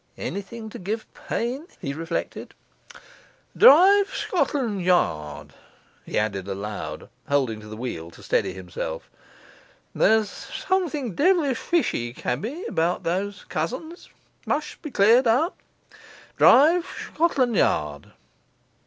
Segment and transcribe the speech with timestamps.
[0.17, 2.55] 'Anything t' give pain,' he reflected....
[3.55, 5.53] 'Drive Shcotlan' Yard,'
[6.07, 9.11] he added aloud, holding to the wheel to steady himself;
[9.93, 14.09] 'there's something devilish fishy, cabby, about those cousins.
[14.47, 15.59] Mush' be cleared up!
[16.35, 18.11] Drive Shcotlan' Yard.